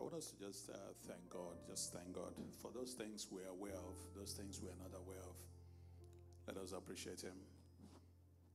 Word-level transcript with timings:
I 0.00 0.02
want 0.02 0.14
us 0.14 0.32
to 0.32 0.46
just 0.46 0.70
uh, 0.70 0.76
thank 1.06 1.28
God, 1.28 1.60
just 1.68 1.92
thank 1.92 2.10
God 2.14 2.32
for 2.62 2.70
those 2.72 2.94
things 2.94 3.26
we're 3.30 3.52
aware 3.52 3.76
of, 3.76 4.00
those 4.16 4.32
things 4.32 4.58
we're 4.62 4.80
not 4.80 4.96
aware 4.96 5.20
of. 5.28 5.36
Let 6.48 6.56
us 6.56 6.72
appreciate 6.72 7.20
Him 7.20 7.36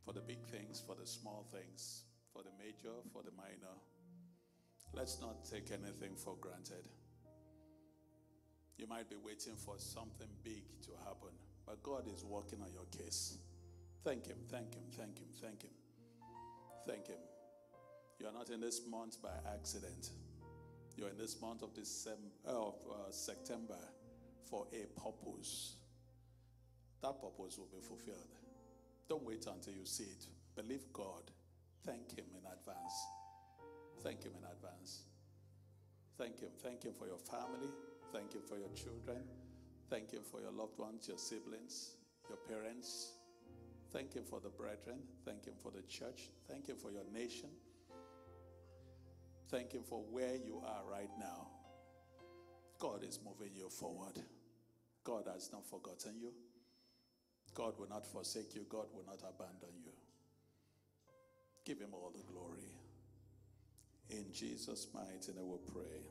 for 0.04 0.12
the 0.12 0.22
big 0.22 0.42
things, 0.42 0.82
for 0.82 0.96
the 0.96 1.06
small 1.06 1.46
things, 1.54 2.06
for 2.34 2.42
the 2.42 2.50
major, 2.58 2.98
for 3.14 3.22
the 3.22 3.30
minor. 3.38 3.78
Let's 4.92 5.22
not 5.22 5.46
take 5.46 5.70
anything 5.70 6.16
for 6.16 6.36
granted. 6.42 6.90
You 8.80 8.88
might 8.88 9.08
be 9.08 9.18
waiting 9.24 9.54
for 9.56 9.76
something 9.78 10.30
big 10.44 10.66
to 10.82 10.92
happen, 11.06 11.38
but 11.68 11.84
God 11.84 12.06
is 12.12 12.26
working 12.26 12.58
on 12.66 12.74
your 12.74 12.90
case. 12.90 13.38
Thank 14.04 14.26
Him, 14.26 14.38
thank 14.50 14.74
Him, 14.74 14.84
thank 14.98 15.20
Him, 15.20 15.30
thank 15.40 15.62
Him. 15.62 15.72
Thank 16.88 17.06
Him. 17.06 17.22
You 18.20 18.26
are 18.26 18.34
not 18.34 18.50
in 18.50 18.62
this 18.62 18.82
month 18.90 19.22
by 19.22 19.30
accident. 19.54 20.10
You're 20.98 21.10
in 21.10 21.18
this 21.18 21.42
month 21.42 21.62
of 21.62 21.74
December 21.74 22.20
of 22.46 22.76
uh, 22.90 23.12
September 23.12 23.78
for 24.50 24.66
a 24.72 24.86
purpose. 25.00 25.76
That 27.02 27.20
purpose 27.20 27.58
will 27.58 27.70
be 27.72 27.82
fulfilled. 27.82 28.36
Don't 29.10 29.24
wait 29.24 29.46
until 29.46 29.74
you 29.74 29.86
see 29.86 30.06
it. 30.06 30.26
Believe 30.56 30.92
God. 30.94 31.32
Thank 31.86 32.18
Him 32.18 32.26
in 32.32 32.46
advance. 32.46 32.94
Thank 34.02 34.24
Him 34.24 34.32
in 34.38 34.44
advance. 34.44 35.04
Thank 36.18 36.40
Him. 36.40 36.50
Thank 36.64 36.84
Him 36.84 36.94
for 36.98 37.08
your 37.08 37.20
family. 37.20 37.70
Thank 38.14 38.34
Him 38.34 38.42
for 38.48 38.58
your 38.58 38.70
children. 38.70 39.24
Thank 39.90 40.12
Him 40.12 40.22
for 40.24 40.40
your 40.40 40.52
loved 40.52 40.80
ones, 40.80 41.08
your 41.08 41.18
siblings, 41.18 41.96
your 42.30 42.40
parents. 42.48 43.12
Thank 43.92 44.14
Him 44.14 44.24
for 44.24 44.40
the 44.40 44.50
brethren. 44.50 45.00
Thank 45.26 45.46
Him 45.46 45.56
for 45.62 45.72
the 45.72 45.84
church. 45.84 46.30
Thank 46.48 46.68
Him 46.68 46.78
for 46.78 46.92
your 46.92 47.06
nation. 47.14 47.50
Thank 49.56 49.72
Him 49.72 49.84
for 49.88 50.04
where 50.12 50.36
you 50.36 50.62
are 50.68 50.82
right 50.92 51.10
now. 51.18 51.48
God 52.78 53.06
is 53.08 53.22
moving 53.24 53.56
you 53.56 53.70
forward. 53.70 54.20
God 55.06 55.30
has 55.34 55.50
not 55.54 55.66
forgotten 55.66 56.20
you. 56.20 56.34
God 57.54 57.80
will 57.80 57.88
not 57.88 58.06
forsake 58.06 58.54
you. 58.54 58.66
God 58.68 58.88
will 58.94 59.06
not 59.08 59.20
abandon 59.20 59.80
you. 59.82 59.94
Give 61.64 61.80
Him 61.80 61.94
all 61.94 62.12
the 62.14 62.24
glory. 62.30 62.68
In 64.10 64.26
Jesus' 64.34 64.88
mighty 64.94 65.32
name 65.32 65.48
we 65.48 65.58
pray. 65.72 66.04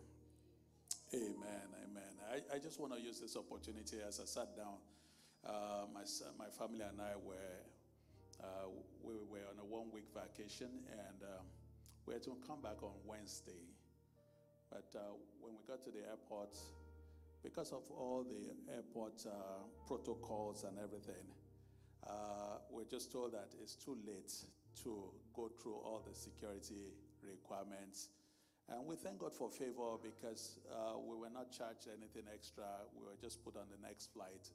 Amen. 1.13 1.69
Amen. 1.85 2.15
I, 2.33 2.57
I 2.57 2.59
just 2.59 2.81
want 2.81 2.95
to 2.95 3.01
use 3.03 3.21
this 3.21 3.37
opportunity 3.37 3.99
as 4.09 4.21
I 4.21 4.25
sat 4.25 4.57
down. 4.57 4.81
Uh, 5.47 5.85
my, 5.93 6.01
my 6.39 6.49
family 6.49 6.81
and 6.81 6.99
I 6.99 7.13
were, 7.23 7.61
uh, 8.43 8.71
we 9.03 9.13
were 9.29 9.45
on 9.53 9.61
a 9.61 9.65
one 9.67 9.93
week 9.93 10.07
vacation 10.15 10.71
and 10.91 11.23
um, 11.25 11.45
we 12.07 12.15
had 12.15 12.23
to 12.25 12.37
come 12.47 12.61
back 12.61 12.83
on 12.83 12.93
Wednesday. 13.07 13.65
But 14.71 14.89
uh, 14.95 15.15
when 15.41 15.55
we 15.55 15.63
got 15.67 15.83
to 15.85 15.91
the 15.91 16.07
airport, 16.09 16.57
because 17.43 17.73
of 17.73 17.83
all 17.91 18.25
the 18.25 18.75
airport 18.75 19.25
uh, 19.27 19.65
protocols 19.87 20.65
and 20.65 20.79
everything, 20.79 21.25
uh, 22.07 22.59
we're 22.71 22.85
just 22.85 23.13
told 23.13 23.33
that 23.33 23.49
it's 23.63 23.77
too 23.77 23.97
late 24.07 24.33
to 24.83 25.05
go 25.35 25.51
through 25.63 25.77
all 25.77 26.03
the 26.07 26.15
security 26.15 26.93
requirements. 27.23 28.09
And 28.69 28.87
we 28.87 28.97
thank 28.97 29.19
God 29.19 29.35
for 29.35 29.51
favor 29.51 30.01
because 30.03 30.59
uh, 30.73 30.99
we 30.99 31.17
were 31.17 31.33
not 31.33 31.53
charged 31.53 31.89
anything 31.89 32.25
extra. 32.33 32.65
We 32.97 33.05
were 33.05 33.17
just 33.21 33.45
put 33.45 33.57
on 33.57 33.65
the 33.71 33.87
next 33.87 34.13
flight 34.13 34.49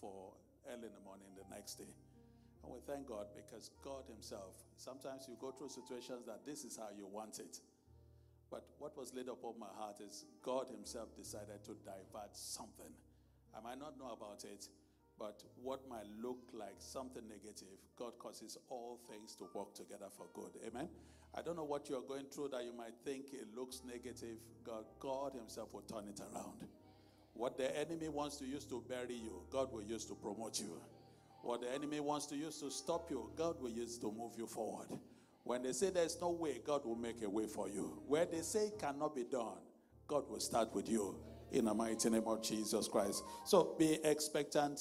for 0.00 0.32
early 0.68 0.86
in 0.88 0.94
the 0.94 1.04
morning 1.04 1.28
the 1.36 1.54
next 1.54 1.76
day. 1.76 2.13
And 2.64 2.72
we 2.72 2.80
thank 2.86 3.06
God 3.06 3.26
because 3.36 3.70
God 3.82 4.04
Himself, 4.08 4.56
sometimes 4.76 5.26
you 5.28 5.36
go 5.38 5.50
through 5.52 5.68
situations 5.68 6.24
that 6.26 6.46
this 6.46 6.64
is 6.64 6.76
how 6.76 6.88
you 6.96 7.06
want 7.06 7.38
it. 7.38 7.60
But 8.50 8.64
what 8.78 8.96
was 8.96 9.12
laid 9.12 9.28
upon 9.28 9.58
my 9.58 9.72
heart 9.76 10.00
is 10.00 10.24
God 10.42 10.68
Himself 10.70 11.14
decided 11.16 11.62
to 11.64 11.76
divert 11.84 12.32
something. 12.32 12.92
I 13.56 13.60
might 13.60 13.78
not 13.78 13.98
know 13.98 14.16
about 14.16 14.44
it, 14.44 14.68
but 15.18 15.42
what 15.62 15.88
might 15.88 16.06
look 16.22 16.38
like 16.52 16.76
something 16.78 17.22
negative, 17.28 17.78
God 17.96 18.18
causes 18.18 18.56
all 18.68 18.98
things 19.10 19.34
to 19.36 19.48
work 19.54 19.74
together 19.74 20.06
for 20.16 20.26
good. 20.32 20.52
Amen. 20.66 20.88
I 21.36 21.42
don't 21.42 21.56
know 21.56 21.64
what 21.64 21.88
you're 21.90 22.02
going 22.02 22.26
through 22.32 22.48
that 22.48 22.64
you 22.64 22.72
might 22.72 22.94
think 23.04 23.26
it 23.32 23.48
looks 23.54 23.82
negative. 23.86 24.38
God, 24.64 24.84
God 25.00 25.32
Himself 25.34 25.74
will 25.74 25.82
turn 25.82 26.08
it 26.08 26.20
around. 26.20 26.64
What 27.34 27.58
the 27.58 27.76
enemy 27.76 28.08
wants 28.08 28.36
to 28.36 28.46
use 28.46 28.64
to 28.66 28.82
bury 28.88 29.14
you, 29.14 29.42
God 29.50 29.72
will 29.72 29.82
use 29.82 30.04
to 30.06 30.14
promote 30.14 30.60
you. 30.60 30.80
What 31.44 31.60
the 31.60 31.72
enemy 31.72 32.00
wants 32.00 32.26
to 32.26 32.36
use 32.36 32.58
to 32.60 32.70
stop 32.70 33.10
you, 33.10 33.30
God 33.36 33.60
will 33.60 33.70
use 33.70 33.98
to 33.98 34.10
move 34.10 34.32
you 34.36 34.46
forward. 34.46 34.88
When 35.42 35.62
they 35.62 35.72
say 35.72 35.90
there's 35.90 36.18
no 36.20 36.30
way, 36.30 36.60
God 36.64 36.86
will 36.86 36.96
make 36.96 37.22
a 37.22 37.28
way 37.28 37.46
for 37.46 37.68
you. 37.68 38.02
Where 38.06 38.24
they 38.24 38.40
say 38.40 38.68
it 38.68 38.78
cannot 38.78 39.14
be 39.14 39.24
done, 39.24 39.58
God 40.06 40.28
will 40.28 40.40
start 40.40 40.74
with 40.74 40.88
you 40.88 41.16
in 41.52 41.66
the 41.66 41.74
mighty 41.74 42.08
name 42.08 42.26
of 42.26 42.42
Jesus 42.42 42.88
Christ. 42.88 43.22
So 43.44 43.76
be 43.78 43.98
expectant, 44.04 44.80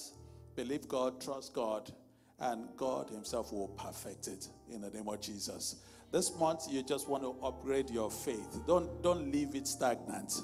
believe 0.55 0.87
God, 0.87 1.21
trust 1.21 1.53
God, 1.53 1.91
and 2.39 2.69
God 2.77 3.09
Himself 3.09 3.51
will 3.51 3.67
perfect 3.69 4.27
it 4.27 4.47
in 4.69 4.81
the 4.81 4.89
name 4.89 5.07
of 5.09 5.19
Jesus. 5.19 5.75
This 6.13 6.33
month, 6.37 6.67
you 6.69 6.81
just 6.83 7.09
want 7.09 7.23
to 7.23 7.35
upgrade 7.45 7.89
your 7.89 8.09
faith. 8.09 8.61
Don't, 8.65 9.01
don't 9.03 9.31
leave 9.31 9.55
it 9.55 9.67
stagnant. 9.67 10.41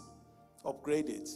Upgrade 0.66 1.08
it. 1.10 1.30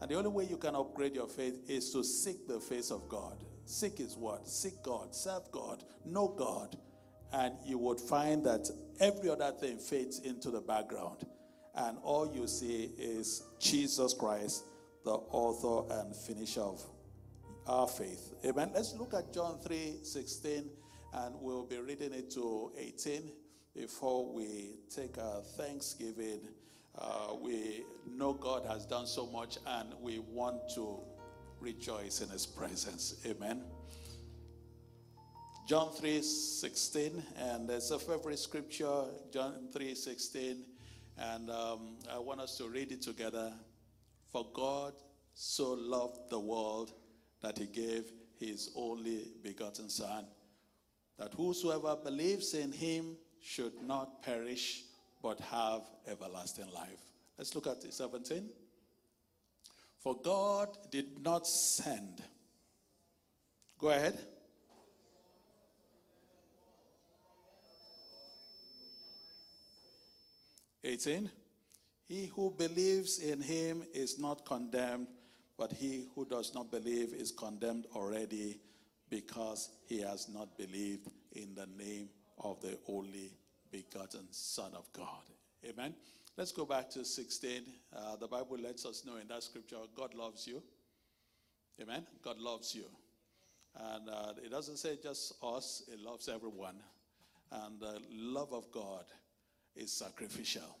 And 0.00 0.10
the 0.10 0.14
only 0.14 0.30
way 0.30 0.44
you 0.44 0.58
can 0.58 0.76
upgrade 0.76 1.14
your 1.14 1.28
faith 1.28 1.58
is 1.68 1.90
to 1.92 2.04
seek 2.04 2.46
the 2.46 2.60
face 2.60 2.90
of 2.90 3.08
God. 3.08 3.42
Seek 3.64 3.98
His 3.98 4.16
word. 4.16 4.46
Seek 4.46 4.82
God. 4.82 5.14
Serve 5.14 5.50
God. 5.50 5.84
Know 6.04 6.28
God. 6.28 6.76
And 7.32 7.54
you 7.64 7.78
would 7.78 8.00
find 8.00 8.44
that 8.44 8.68
every 9.00 9.30
other 9.30 9.52
thing 9.52 9.78
fades 9.78 10.18
into 10.20 10.50
the 10.50 10.60
background. 10.60 11.26
And 11.74 11.96
all 12.02 12.30
you 12.34 12.46
see 12.46 12.90
is 12.98 13.42
Jesus 13.58 14.12
Christ, 14.12 14.64
the 15.04 15.12
author 15.12 15.94
and 16.00 16.14
finisher 16.14 16.60
of 16.60 16.84
our 17.66 17.88
faith. 17.88 18.32
Amen. 18.44 18.72
Let's 18.74 18.94
look 18.94 19.14
at 19.14 19.32
John 19.32 19.58
3 19.60 20.00
16, 20.02 20.68
and 21.14 21.34
we'll 21.40 21.64
be 21.64 21.78
reading 21.78 22.12
it 22.12 22.30
to 22.32 22.72
18 22.76 23.32
before 23.74 24.32
we 24.32 24.76
take 24.94 25.18
our 25.18 25.40
Thanksgiving. 25.56 26.40
Uh, 26.98 27.34
we 27.40 27.84
know 28.06 28.34
God 28.34 28.66
has 28.66 28.84
done 28.84 29.06
so 29.06 29.26
much, 29.26 29.56
and 29.66 29.94
we 30.00 30.18
want 30.18 30.68
to 30.74 31.00
rejoice 31.62 32.20
in 32.20 32.28
His 32.28 32.44
presence. 32.44 33.16
Amen. 33.24 33.62
John 35.66 35.92
3 35.92 36.20
16, 36.20 37.22
and 37.38 37.70
it's 37.70 37.92
a 37.92 37.98
favorite 37.98 38.38
scripture, 38.38 39.04
John 39.32 39.68
3 39.72 39.94
16, 39.94 40.64
and 41.18 41.50
um, 41.50 41.96
I 42.10 42.18
want 42.18 42.40
us 42.40 42.58
to 42.58 42.68
read 42.68 42.90
it 42.90 43.00
together. 43.00 43.52
For 44.32 44.46
God 44.52 44.94
so 45.34 45.72
loved 45.72 46.30
the 46.30 46.40
world 46.40 46.92
that 47.42 47.58
He 47.58 47.66
gave 47.66 48.10
His 48.38 48.70
only 48.74 49.28
begotten 49.42 49.88
Son, 49.88 50.26
that 51.18 51.32
whosoever 51.34 51.96
believes 51.96 52.54
in 52.54 52.72
Him 52.72 53.16
should 53.40 53.80
not 53.82 54.22
perish 54.22 54.82
but 55.22 55.38
have 55.40 55.82
everlasting 56.08 56.70
life. 56.72 57.00
Let's 57.38 57.54
look 57.54 57.66
at 57.68 57.82
17. 57.82 58.48
For 60.02 60.16
God 60.20 60.76
did 60.90 61.22
not 61.22 61.46
send. 61.46 62.22
Go 63.78 63.90
ahead. 63.90 64.18
Eighteen. 70.82 71.30
He 72.08 72.26
who 72.26 72.50
believes 72.50 73.20
in 73.20 73.40
him 73.40 73.84
is 73.94 74.18
not 74.18 74.44
condemned, 74.44 75.06
but 75.56 75.72
he 75.72 76.08
who 76.14 76.26
does 76.26 76.52
not 76.52 76.70
believe 76.70 77.14
is 77.14 77.30
condemned 77.30 77.86
already 77.94 78.60
because 79.08 79.70
he 79.86 80.00
has 80.00 80.28
not 80.28 80.58
believed 80.58 81.08
in 81.32 81.54
the 81.54 81.66
name 81.78 82.08
of 82.42 82.60
the 82.60 82.76
only 82.88 83.30
begotten 83.70 84.26
Son 84.30 84.72
of 84.74 84.92
God. 84.92 85.22
Amen. 85.64 85.94
Let's 86.38 86.52
go 86.52 86.64
back 86.64 86.88
to 86.90 87.04
16. 87.04 87.62
Uh, 87.94 88.16
the 88.16 88.26
Bible 88.26 88.56
lets 88.58 88.86
us 88.86 89.04
know 89.04 89.16
in 89.16 89.28
that 89.28 89.42
scripture 89.42 89.76
God 89.94 90.14
loves 90.14 90.46
you. 90.46 90.62
Amen. 91.80 92.06
God 92.24 92.38
loves 92.38 92.74
you. 92.74 92.84
And 93.76 94.08
uh, 94.08 94.32
it 94.42 94.50
doesn't 94.50 94.78
say 94.78 94.98
just 95.02 95.34
us, 95.42 95.82
it 95.92 96.00
loves 96.00 96.28
everyone. 96.28 96.76
And 97.50 97.78
the 97.78 98.00
love 98.10 98.54
of 98.54 98.70
God 98.72 99.04
is 99.76 99.92
sacrificial. 99.92 100.78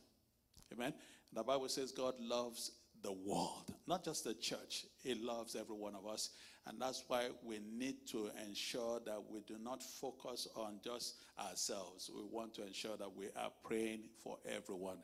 Amen. 0.72 0.94
The 1.34 1.42
Bible 1.42 1.68
says 1.68 1.92
God 1.92 2.14
loves 2.18 2.72
the 3.02 3.12
world, 3.12 3.74
not 3.86 4.04
just 4.04 4.24
the 4.24 4.34
church. 4.34 4.86
He 5.02 5.14
loves 5.14 5.54
every 5.54 5.76
one 5.76 5.94
of 5.94 6.06
us. 6.06 6.30
And 6.66 6.80
that's 6.80 7.04
why 7.08 7.28
we 7.44 7.60
need 7.76 8.06
to 8.12 8.30
ensure 8.48 9.00
that 9.04 9.20
we 9.30 9.40
do 9.40 9.56
not 9.62 9.82
focus 9.82 10.48
on 10.56 10.80
just 10.82 11.16
ourselves. 11.38 12.10
We 12.14 12.22
want 12.22 12.54
to 12.54 12.66
ensure 12.66 12.96
that 12.96 13.14
we 13.14 13.26
are 13.36 13.50
praying 13.62 14.04
for 14.22 14.38
everyone 14.48 14.98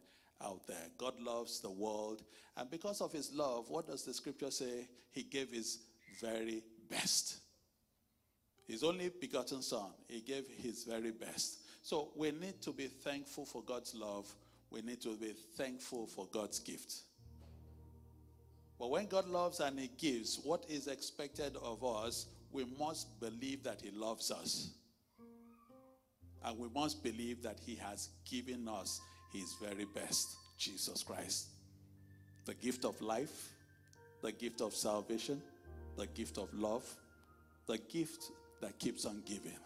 out 0.44 0.66
there. 0.66 0.88
God 0.96 1.14
loves 1.20 1.60
the 1.60 1.70
world. 1.70 2.22
And 2.56 2.70
because 2.70 3.00
of 3.00 3.12
his 3.12 3.32
love, 3.32 3.70
what 3.70 3.86
does 3.86 4.04
the 4.04 4.14
scripture 4.14 4.50
say? 4.50 4.88
He 5.10 5.22
gave 5.22 5.50
his 5.50 5.78
very 6.20 6.62
best. 6.90 7.38
His 8.66 8.84
only 8.84 9.08
begotten 9.08 9.62
son, 9.62 9.90
he 10.08 10.20
gave 10.20 10.44
his 10.62 10.84
very 10.84 11.10
best. 11.10 11.60
So 11.82 12.10
we 12.16 12.30
need 12.32 12.60
to 12.62 12.72
be 12.72 12.86
thankful 12.86 13.46
for 13.46 13.62
God's 13.62 13.94
love. 13.94 14.30
We 14.70 14.82
need 14.82 15.00
to 15.02 15.16
be 15.16 15.34
thankful 15.56 16.06
for 16.06 16.26
God's 16.30 16.58
gift. 16.58 16.92
But 18.78 18.90
when 18.90 19.06
God 19.06 19.28
loves 19.28 19.60
and 19.60 19.78
He 19.78 19.90
gives, 19.98 20.38
what 20.44 20.64
is 20.68 20.86
expected 20.86 21.56
of 21.62 21.84
us, 21.84 22.26
we 22.52 22.64
must 22.78 23.18
believe 23.20 23.64
that 23.64 23.80
He 23.82 23.90
loves 23.90 24.30
us. 24.30 24.70
And 26.44 26.58
we 26.58 26.68
must 26.68 27.02
believe 27.02 27.42
that 27.42 27.58
He 27.64 27.74
has 27.76 28.10
given 28.30 28.68
us 28.68 29.00
His 29.32 29.54
very 29.62 29.84
best, 29.84 30.36
Jesus 30.58 31.02
Christ. 31.02 31.48
The 32.44 32.54
gift 32.54 32.84
of 32.84 33.00
life, 33.00 33.52
the 34.22 34.32
gift 34.32 34.60
of 34.60 34.74
salvation, 34.74 35.42
the 35.96 36.06
gift 36.06 36.38
of 36.38 36.52
love, 36.54 36.84
the 37.66 37.78
gift 37.78 38.30
that 38.60 38.78
keeps 38.78 39.04
on 39.04 39.22
giving. 39.26 39.58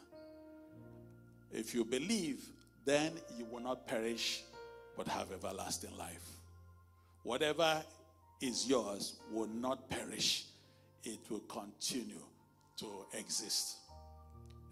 If 1.52 1.74
you 1.74 1.84
believe, 1.84 2.40
then 2.84 3.12
you 3.38 3.44
will 3.44 3.60
not 3.60 3.86
perish 3.86 4.42
but 4.96 5.06
have 5.08 5.32
everlasting 5.32 5.96
life. 5.96 6.28
Whatever 7.22 7.82
is 8.40 8.66
yours 8.66 9.14
will 9.30 9.48
not 9.48 9.88
perish, 9.88 10.44
it 11.04 11.20
will 11.30 11.40
continue 11.40 12.20
to 12.78 12.86
exist. 13.14 13.76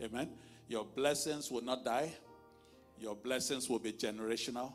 Amen. 0.03 0.31
Your 0.69 0.85
blessings 0.85 1.51
will 1.51 1.63
not 1.63 1.85
die, 1.85 2.13
your 3.01 3.17
blessings 3.17 3.69
will 3.69 3.79
be 3.79 3.93
generational 3.93 4.73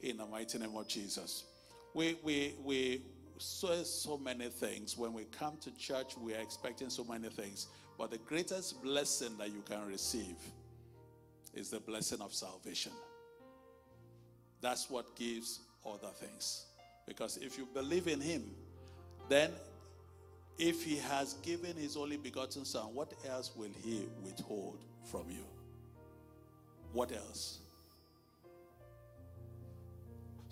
in 0.00 0.16
the 0.16 0.26
mighty 0.26 0.58
name 0.58 0.76
of 0.76 0.86
Jesus. 0.86 1.44
We, 1.92 2.16
we, 2.22 2.54
we 2.62 3.02
say 3.38 3.82
so 3.84 4.16
many 4.16 4.48
things. 4.48 4.96
When 4.96 5.12
we 5.12 5.24
come 5.24 5.56
to 5.62 5.76
church, 5.76 6.16
we 6.16 6.34
are 6.34 6.40
expecting 6.40 6.90
so 6.90 7.04
many 7.04 7.28
things. 7.28 7.68
But 7.98 8.10
the 8.10 8.18
greatest 8.18 8.82
blessing 8.82 9.36
that 9.38 9.52
you 9.52 9.62
can 9.68 9.86
receive 9.86 10.36
is 11.52 11.70
the 11.70 11.80
blessing 11.80 12.20
of 12.20 12.32
salvation. 12.32 12.92
That's 14.60 14.88
what 14.88 15.16
gives 15.16 15.60
other 15.86 16.12
things. 16.14 16.66
Because 17.06 17.36
if 17.36 17.58
you 17.58 17.66
believe 17.74 18.08
in 18.08 18.20
Him, 18.20 18.44
then 19.28 19.50
if 20.58 20.82
He 20.84 20.96
has 20.96 21.34
given 21.34 21.76
His 21.76 21.96
only 21.96 22.16
begotten 22.16 22.64
Son, 22.64 22.94
what 22.94 23.12
else 23.28 23.52
will 23.54 23.70
He 23.84 24.06
withhold 24.24 24.78
from 25.04 25.24
you? 25.28 25.44
What 26.92 27.12
else? 27.12 27.58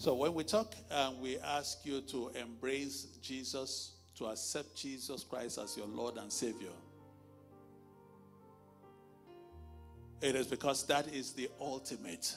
So 0.02 0.14
when 0.14 0.34
we 0.34 0.43
talk 0.43 0.75
and 0.90 1.20
we 1.20 1.38
ask 1.38 1.87
you 1.87 2.00
to 2.00 2.32
embrace 2.34 3.06
Jesus, 3.22 3.93
to 4.16 4.26
accept 4.26 4.75
Jesus 4.75 5.22
Christ 5.22 5.60
as 5.62 5.76
your 5.76 5.87
Lord 5.87 6.16
and 6.16 6.32
Savior, 6.32 6.72
it 10.20 10.34
is 10.34 10.49
because 10.49 10.84
that 10.88 11.14
is 11.14 11.34
the 11.34 11.49
ultimate. 11.60 12.34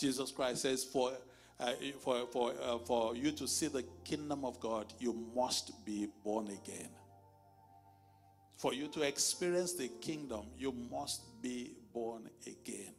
Jesus 0.00 0.30
Christ 0.30 0.62
says, 0.62 0.82
For 0.82 1.12
uh, 1.60 1.72
for, 2.00 2.26
for, 2.32 2.54
uh, 2.62 2.78
for 2.78 3.14
you 3.14 3.30
to 3.32 3.46
see 3.46 3.66
the 3.66 3.84
kingdom 4.02 4.46
of 4.46 4.58
God, 4.60 4.94
you 4.98 5.12
must 5.36 5.84
be 5.84 6.08
born 6.24 6.46
again. 6.46 6.88
For 8.56 8.72
you 8.72 8.88
to 8.88 9.02
experience 9.02 9.74
the 9.74 9.88
kingdom, 10.00 10.46
you 10.56 10.72
must 10.72 11.42
be 11.42 11.72
born 11.92 12.30
again. 12.46 12.94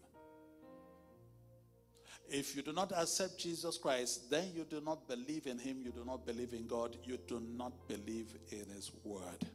If 2.30 2.56
you 2.56 2.62
do 2.62 2.74
not 2.74 2.92
accept 2.92 3.38
Jesus 3.38 3.77
Christ, 3.77 4.30
then 4.30 4.51
you 4.56 4.66
do 4.68 4.81
not 4.81 5.07
believe 5.07 5.45
in 5.48 5.60
Him, 5.60 5.81
you 5.83 5.92
do 5.92 6.04
not 6.06 6.25
believe 6.25 6.54
in 6.54 6.68
God, 6.68 6.98
you 7.04 7.18
do 7.27 7.42
not 7.56 7.88
believe 7.88 8.36
in 8.51 8.66
His 8.74 8.92
Word. 9.04 9.45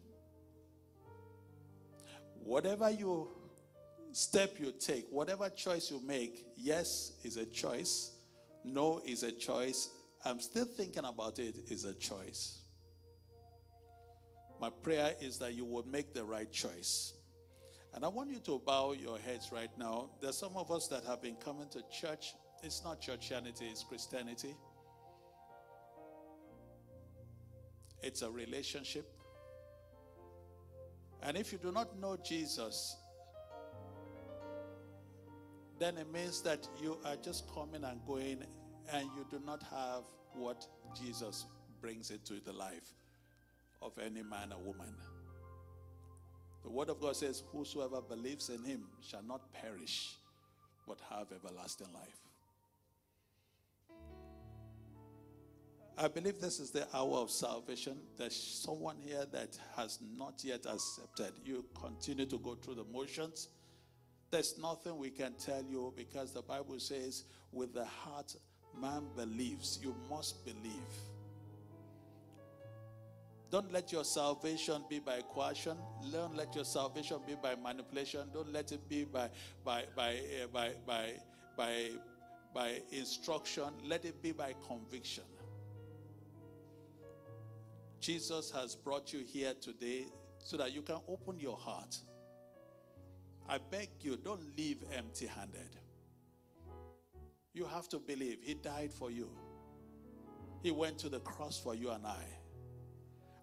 Whatever 2.43 2.91
you 2.91 3.29
step 4.13 4.55
you 4.59 4.73
take, 4.73 5.07
whatever 5.11 5.49
choice 5.51 5.91
you 5.91 6.01
make, 6.07 6.47
yes 6.57 7.13
is 7.25 7.37
a 7.37 7.47
choice, 7.47 8.13
no 8.65 9.01
is 9.05 9.23
a 9.23 9.33
choice. 9.33 9.91
I'm 10.25 10.41
still 10.41 10.65
thinking 10.65 11.05
about 11.05 11.39
it 11.39 11.57
is 11.69 11.85
a 11.85 11.95
choice. 11.95 12.61
My 14.61 14.71
prayer 14.71 15.15
is 15.21 15.39
that 15.39 15.55
you 15.55 15.65
will 15.65 15.87
make 15.87 16.13
the 16.13 16.25
right 16.25 16.51
choice. 16.51 17.15
And 17.95 18.05
I 18.05 18.09
want 18.09 18.31
you 18.31 18.39
to 18.41 18.61
bow 18.65 18.93
your 18.93 19.19
heads 19.19 19.51
right 19.51 19.71
now. 19.79 20.11
There's 20.21 20.37
some 20.37 20.57
of 20.57 20.71
us 20.71 20.87
that 20.89 21.05
have 21.05 21.23
been 21.23 21.37
coming 21.37 21.69
to 21.71 21.83
church. 21.91 22.35
It's 22.63 22.85
not 22.85 23.01
churchianity, 23.01 23.63
it's 23.63 23.85
Christianity. 23.85 24.55
It's 28.03 28.23
a 28.23 28.31
relationship. 28.31 29.07
And 31.23 31.37
if 31.37 31.53
you 31.53 31.59
do 31.59 31.71
not 31.71 31.99
know 31.99 32.17
Jesus, 32.25 32.97
then 35.79 35.99
it 35.99 36.11
means 36.13 36.43
that 36.43 36.67
you 36.81 36.99
are 37.05 37.17
just 37.17 37.53
coming 37.55 37.85
and 37.85 38.01
going 38.07 38.45
and 38.93 39.09
you 39.17 39.27
do 39.31 39.45
not 39.45 39.63
have 39.65 40.05
what 40.35 40.67
Jesus 40.99 41.47
brings 41.81 42.11
into 42.11 42.41
the 42.45 42.53
life 42.53 42.95
of 43.83 43.93
any 43.99 44.23
man 44.23 44.53
or 44.53 44.59
woman. 44.63 44.95
The 46.63 46.71
word 46.71 46.91
of 46.91 47.01
God 47.01 47.17
says, 47.17 47.43
Whosoever 47.53 48.03
believes 48.03 48.51
in 48.51 48.63
him 48.65 48.85
shall 49.01 49.23
not 49.23 49.53
perish, 49.53 50.17
but 50.87 50.99
have 51.09 51.29
everlasting 51.33 51.89
life. 51.95 52.30
I 56.03 56.09
believe 56.09 56.41
this 56.41 56.61
is 56.61 56.71
the 56.71 56.89
hour 56.97 57.19
of 57.19 57.31
salvation. 57.31 57.99
There's 58.17 58.35
someone 58.35 58.97
here 59.01 59.27
that 59.33 59.59
has 59.77 59.99
not 60.17 60.43
yet 60.43 60.65
accepted. 60.67 61.33
You 61.45 61.65
continue 61.79 62.27
to 62.27 62.39
go 62.39 62.55
through 62.55 62.77
the 62.77 62.85
motions 62.85 63.49
there's 64.31 64.59
nothing 64.59 64.97
we 64.97 65.11
can 65.11 65.35
tell 65.35 65.63
you 65.63 65.93
because 65.97 66.33
the 66.33 66.43
Bible 66.43 66.79
says, 66.79 67.25
with 67.53 67.75
the 67.75 67.85
heart 67.85 68.35
man 68.81 69.07
believes. 69.17 69.81
You 69.83 69.95
must 70.09 70.45
believe. 70.45 70.73
Don't 73.51 73.73
let 73.73 73.91
your 73.91 74.05
salvation 74.05 74.85
be 74.89 75.01
by 75.01 75.23
coercion. 75.23 75.77
Don't 76.13 76.37
let 76.37 76.55
your 76.55 76.65
salvation 76.65 77.19
be 77.27 77.35
by 77.35 77.57
manipulation. 77.57 78.29
Don't 78.33 78.53
let 78.53 78.71
it 78.71 78.89
be 78.89 79.03
by 79.05 79.29
by 79.65 79.85
by 79.97 80.13
uh, 80.13 80.47
by 80.53 80.71
by 80.87 81.15
by 81.57 81.91
by 82.55 82.81
instruction. 82.93 83.65
Let 83.85 84.05
it 84.05 84.23
be 84.23 84.31
by 84.31 84.55
conviction. 84.69 85.25
Jesus 88.01 88.51
has 88.51 88.75
brought 88.75 89.13
you 89.13 89.21
here 89.21 89.55
today 89.61 90.07
so 90.39 90.57
that 90.57 90.73
you 90.73 90.83
can 90.83 90.99
open 91.09 91.39
your 91.39 91.57
heart 91.57 91.97
I 93.51 93.59
beg 93.59 93.89
you, 94.01 94.17
don't 94.17 94.57
leave 94.57 94.85
empty 94.97 95.27
handed. 95.27 95.77
You 97.53 97.65
have 97.65 97.89
to 97.89 97.99
believe 97.99 98.39
He 98.43 98.55
died 98.55 98.93
for 98.93 99.11
you. 99.11 99.29
He 100.63 100.71
went 100.71 100.99
to 100.99 101.09
the 101.09 101.19
cross 101.19 101.59
for 101.59 101.75
you 101.75 101.91
and 101.91 102.07
I. 102.07 102.23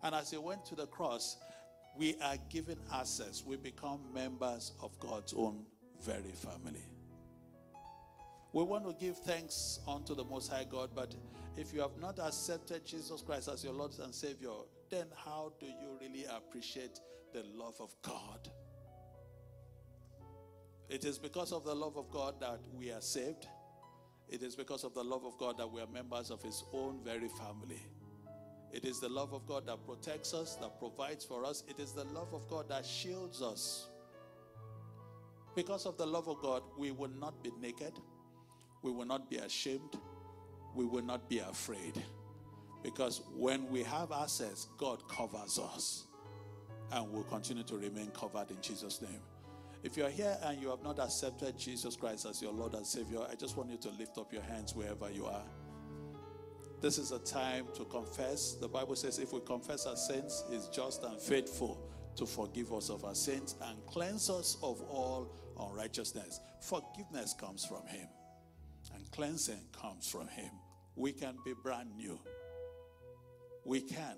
And 0.04 0.16
as 0.16 0.32
He 0.32 0.38
went 0.38 0.66
to 0.68 0.76
the 0.76 0.88
cross, 0.88 1.36
we 1.98 2.16
are 2.24 2.38
given 2.50 2.78
access. 2.94 3.44
We 3.46 3.58
become 3.58 4.00
members 4.14 4.72
of 4.82 4.98
God's 5.00 5.34
own 5.34 5.66
very 6.02 6.32
family. 6.32 6.86
We 8.58 8.64
want 8.64 8.88
to 8.88 8.96
give 9.00 9.20
thanks 9.20 9.82
unto 9.88 10.16
the 10.16 10.24
Most 10.24 10.52
High 10.52 10.66
God, 10.68 10.90
but 10.96 11.14
if 11.58 11.76
you 11.76 11.80
have 11.82 11.96
not 12.02 12.18
accepted 12.18 12.84
Jesus 12.84 13.22
Christ 13.22 13.50
as 13.50 13.64
your 13.64 13.74
Lord 13.74 13.92
and 14.04 14.12
Savior, 14.12 14.50
then 14.90 15.06
how 15.16 15.54
do 15.60 15.68
you 15.68 15.96
really 16.02 16.26
appreciate 16.26 17.00
the 17.34 17.44
love 17.54 17.76
of 17.80 17.94
God? 18.02 18.50
It 20.90 21.06
is 21.06 21.20
because 21.20 21.52
of 21.52 21.66
the 21.66 21.76
love 21.76 21.98
of 21.98 22.10
God 22.10 22.40
that 22.40 22.60
we 22.74 22.92
are 22.92 23.00
saved. 23.00 23.46
It 24.28 24.42
is 24.42 24.56
because 24.56 24.84
of 24.84 24.96
the 24.96 25.04
love 25.04 25.24
of 25.24 25.38
God 25.38 25.60
that 25.60 25.72
we 25.72 25.80
are 25.80 25.88
members 25.94 26.32
of 26.32 26.42
His 26.42 26.64
own 26.74 27.00
very 27.04 27.30
family. 27.30 27.86
It 28.74 28.86
is 28.86 29.00
the 29.00 29.10
love 29.10 29.34
of 29.34 29.46
God 29.46 29.68
that 29.68 29.86
protects 29.86 30.34
us, 30.34 30.56
that 30.56 30.80
provides 30.80 31.24
for 31.24 31.46
us. 31.46 31.64
It 31.68 31.80
is 31.80 31.92
the 31.92 32.06
love 32.06 32.34
of 32.34 32.48
God 32.48 32.70
that 32.70 32.88
shields 32.88 33.40
us. 33.40 33.86
Because 35.56 35.86
of 35.86 35.96
the 36.00 36.08
love 36.08 36.28
of 36.28 36.42
God, 36.42 36.64
we 36.76 36.90
will 36.90 37.12
not 37.20 37.44
be 37.44 37.52
naked. 37.62 37.94
We 38.82 38.92
will 38.92 39.06
not 39.06 39.30
be 39.30 39.38
ashamed. 39.38 39.98
We 40.76 40.86
will 40.86 41.04
not 41.04 41.30
be 41.30 41.40
afraid. 41.40 42.04
Because 42.84 43.22
when 43.36 43.70
we 43.70 43.84
have 43.84 44.12
access, 44.12 44.68
God 44.78 45.08
covers 45.10 45.60
us. 45.60 46.06
And 46.92 47.12
will 47.12 47.24
continue 47.24 47.64
to 47.64 47.76
remain 47.76 48.12
covered 48.12 48.50
in 48.50 48.62
Jesus' 48.62 49.02
name. 49.02 49.20
If 49.84 49.98
you're 49.98 50.10
here 50.10 50.38
and 50.44 50.62
you 50.62 50.70
have 50.70 50.84
not 50.84 51.00
accepted 51.00 51.58
Jesus 51.58 51.96
Christ 51.96 52.26
as 52.26 52.42
your 52.42 52.52
Lord 52.54 52.74
and 52.74 52.86
Savior, 52.86 53.20
I 53.30 53.36
just 53.36 53.58
want 53.58 53.70
you 53.70 53.78
to 53.78 53.90
lift 53.92 54.18
up 54.18 54.32
your 54.32 54.42
hands 54.42 54.74
wherever 54.74 55.10
you 55.12 55.26
are. 55.26 55.44
This 56.80 56.98
is 56.98 57.12
a 57.12 57.20
time 57.20 57.66
to 57.76 57.86
confess. 57.86 58.54
The 58.54 58.68
Bible 58.68 58.96
says 58.96 59.18
if 59.20 59.34
we 59.34 59.40
confess 59.42 59.86
our 59.86 59.96
sins, 59.96 60.44
He's 60.50 60.68
just 60.68 61.04
and 61.04 61.20
faithful 61.20 61.90
to 62.16 62.26
forgive 62.26 62.74
us 62.74 62.90
of 62.90 63.04
our 63.04 63.16
sins 63.16 63.56
and 63.64 63.78
cleanse 63.88 64.30
us 64.30 64.58
of 64.62 64.82
all 64.82 65.32
unrighteousness. 65.60 66.40
Forgiveness 66.62 67.34
comes 67.40 67.66
from 67.66 67.86
Him, 67.88 68.08
cleansing 69.18 69.60
comes 69.82 70.08
from 70.10 70.30
Him. 70.30 70.52
We 70.96 71.12
can 71.12 71.36
be 71.44 71.54
brand 71.62 71.90
new. 71.98 72.18
We 73.66 73.82
can, 73.82 74.16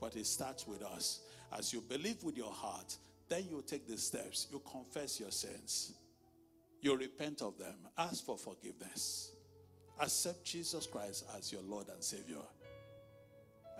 but 0.00 0.16
it 0.16 0.26
starts 0.26 0.66
with 0.66 0.82
us. 0.82 1.20
As 1.56 1.74
you 1.74 1.82
believe 1.82 2.24
with 2.24 2.38
your 2.38 2.52
heart 2.52 2.96
then 3.32 3.46
you 3.48 3.64
take 3.66 3.88
the 3.88 3.96
steps. 3.96 4.46
You 4.52 4.60
confess 4.70 5.18
your 5.18 5.30
sins. 5.30 5.94
You 6.82 6.98
repent 6.98 7.40
of 7.40 7.56
them. 7.56 7.76
Ask 7.96 8.26
for 8.26 8.36
forgiveness. 8.36 9.32
Accept 9.98 10.44
Jesus 10.44 10.86
Christ 10.86 11.24
as 11.38 11.50
your 11.50 11.62
Lord 11.62 11.88
and 11.88 12.04
Savior. 12.04 12.42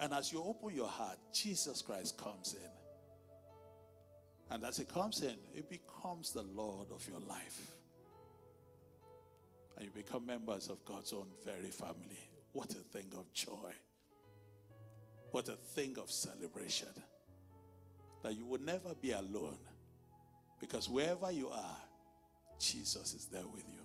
And 0.00 0.14
as 0.14 0.32
you 0.32 0.42
open 0.42 0.74
your 0.74 0.88
heart, 0.88 1.18
Jesus 1.34 1.82
Christ 1.82 2.16
comes 2.16 2.54
in. 2.54 2.70
And 4.54 4.64
as 4.64 4.78
he 4.78 4.86
comes 4.86 5.20
in, 5.20 5.36
he 5.52 5.60
becomes 5.60 6.32
the 6.32 6.44
Lord 6.44 6.86
of 6.90 7.06
your 7.06 7.20
life. 7.28 7.72
And 9.76 9.86
you 9.86 9.90
become 9.90 10.26
members 10.26 10.68
of 10.68 10.84
God's 10.84 11.12
own 11.12 11.26
very 11.44 11.70
family. 11.70 12.28
What 12.52 12.70
a 12.70 12.74
thing 12.74 13.12
of 13.16 13.32
joy. 13.32 13.72
What 15.30 15.48
a 15.48 15.56
thing 15.56 15.96
of 15.98 16.10
celebration. 16.10 16.88
That 18.22 18.36
you 18.36 18.44
will 18.44 18.60
never 18.60 18.94
be 19.00 19.12
alone. 19.12 19.58
Because 20.60 20.88
wherever 20.88 21.30
you 21.32 21.48
are, 21.48 21.76
Jesus 22.60 23.14
is 23.14 23.26
there 23.26 23.46
with 23.52 23.64
you. 23.68 23.80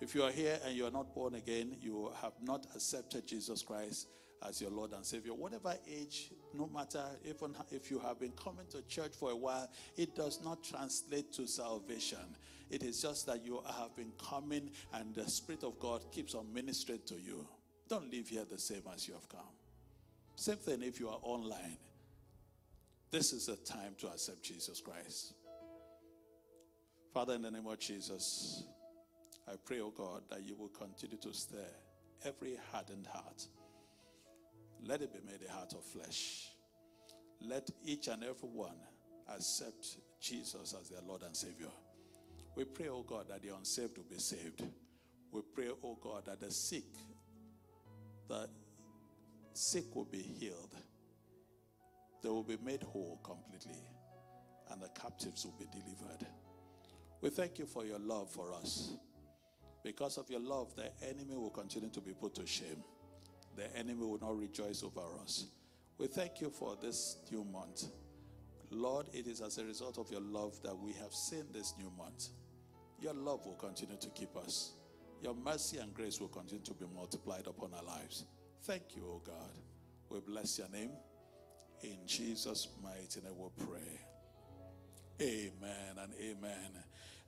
If 0.00 0.14
you 0.14 0.22
are 0.24 0.30
here 0.30 0.58
and 0.66 0.76
you 0.76 0.86
are 0.86 0.90
not 0.90 1.14
born 1.14 1.34
again, 1.34 1.76
you 1.80 2.10
have 2.20 2.34
not 2.42 2.66
accepted 2.74 3.26
Jesus 3.26 3.62
Christ 3.62 4.08
as 4.46 4.60
your 4.60 4.70
Lord 4.70 4.92
and 4.92 5.04
Savior, 5.04 5.32
whatever 5.32 5.74
age, 5.90 6.30
no 6.52 6.68
matter 6.74 7.02
even 7.24 7.54
if 7.70 7.90
you 7.90 7.98
have 8.00 8.20
been 8.20 8.32
coming 8.32 8.66
to 8.70 8.82
church 8.82 9.12
for 9.18 9.30
a 9.30 9.36
while, 9.36 9.70
it 9.96 10.14
does 10.14 10.40
not 10.44 10.62
translate 10.62 11.32
to 11.32 11.46
salvation. 11.46 12.18
It 12.74 12.82
is 12.82 13.00
just 13.00 13.26
that 13.26 13.44
you 13.44 13.62
have 13.78 13.94
been 13.94 14.10
coming 14.18 14.68
and 14.94 15.14
the 15.14 15.30
Spirit 15.30 15.62
of 15.62 15.78
God 15.78 16.10
keeps 16.10 16.34
on 16.34 16.52
ministering 16.52 16.98
to 17.06 17.14
you. 17.14 17.46
Don't 17.88 18.10
leave 18.10 18.28
here 18.28 18.44
the 18.50 18.58
same 18.58 18.82
as 18.92 19.06
you 19.06 19.14
have 19.14 19.28
come. 19.28 19.52
Same 20.34 20.56
thing 20.56 20.82
if 20.82 20.98
you 20.98 21.08
are 21.08 21.20
online. 21.22 21.78
This 23.12 23.32
is 23.32 23.46
the 23.46 23.54
time 23.54 23.94
to 23.98 24.08
accept 24.08 24.42
Jesus 24.42 24.80
Christ. 24.80 25.34
Father, 27.12 27.34
in 27.34 27.42
the 27.42 27.50
name 27.52 27.68
of 27.68 27.78
Jesus, 27.78 28.64
I 29.46 29.52
pray, 29.64 29.78
oh 29.78 29.92
God, 29.96 30.22
that 30.30 30.42
you 30.42 30.56
will 30.56 30.70
continue 30.70 31.18
to 31.18 31.32
stir 31.32 31.70
every 32.24 32.58
hardened 32.72 33.06
heart. 33.06 33.46
Let 34.84 35.00
it 35.00 35.12
be 35.12 35.20
made 35.24 35.48
a 35.48 35.52
heart 35.52 35.74
of 35.74 35.84
flesh. 35.84 36.48
Let 37.40 37.70
each 37.84 38.08
and 38.08 38.24
every 38.24 38.48
one 38.48 38.80
accept 39.32 39.98
Jesus 40.20 40.74
as 40.80 40.88
their 40.88 41.02
Lord 41.06 41.22
and 41.22 41.36
Savior. 41.36 41.70
We 42.56 42.64
pray, 42.64 42.88
oh 42.88 43.02
God, 43.02 43.26
that 43.28 43.42
the 43.42 43.54
unsaved 43.54 43.96
will 43.96 44.04
be 44.04 44.18
saved. 44.18 44.62
We 45.32 45.40
pray, 45.54 45.68
oh 45.82 45.98
God, 46.00 46.26
that 46.26 46.40
the 46.40 46.50
sick, 46.50 46.84
the 48.28 48.48
sick 49.52 49.94
will 49.94 50.04
be 50.04 50.22
healed. 50.22 50.74
They 52.22 52.28
will 52.28 52.44
be 52.44 52.56
made 52.64 52.82
whole 52.82 53.20
completely, 53.22 53.82
and 54.70 54.80
the 54.80 54.88
captives 54.88 55.44
will 55.44 55.54
be 55.58 55.66
delivered. 55.66 56.26
We 57.20 57.30
thank 57.30 57.58
you 57.58 57.66
for 57.66 57.84
your 57.84 57.98
love 57.98 58.30
for 58.30 58.54
us. 58.54 58.92
Because 59.82 60.16
of 60.16 60.30
your 60.30 60.40
love, 60.40 60.74
the 60.76 60.90
enemy 61.06 61.36
will 61.36 61.50
continue 61.50 61.90
to 61.90 62.00
be 62.00 62.12
put 62.12 62.34
to 62.36 62.46
shame. 62.46 62.82
The 63.56 63.76
enemy 63.76 64.04
will 64.04 64.18
not 64.18 64.38
rejoice 64.38 64.82
over 64.82 65.02
us. 65.22 65.46
We 65.98 66.06
thank 66.06 66.40
you 66.40 66.50
for 66.50 66.76
this 66.80 67.18
new 67.30 67.44
month. 67.44 67.84
Lord, 68.70 69.06
it 69.12 69.26
is 69.26 69.40
as 69.40 69.58
a 69.58 69.64
result 69.64 69.98
of 69.98 70.10
your 70.10 70.20
love 70.20 70.60
that 70.62 70.76
we 70.76 70.92
have 70.94 71.12
seen 71.12 71.44
this 71.52 71.74
new 71.78 71.92
month. 71.96 72.28
Your 73.00 73.14
love 73.14 73.44
will 73.44 73.54
continue 73.54 73.96
to 73.96 74.08
keep 74.10 74.36
us. 74.36 74.72
Your 75.22 75.34
mercy 75.34 75.78
and 75.78 75.92
grace 75.94 76.20
will 76.20 76.28
continue 76.28 76.64
to 76.64 76.74
be 76.74 76.86
multiplied 76.94 77.46
upon 77.46 77.72
our 77.74 77.82
lives. 77.84 78.24
Thank 78.62 78.96
you, 78.96 79.04
O 79.04 79.22
God. 79.24 79.50
We 80.10 80.20
bless 80.20 80.58
your 80.58 80.68
name. 80.68 80.90
In 81.82 81.98
Jesus' 82.06 82.68
mighty 82.82 83.20
name 83.20 83.36
we 83.38 83.64
pray. 83.66 84.00
Amen 85.20 85.98
and 86.02 86.12
amen. 86.20 86.70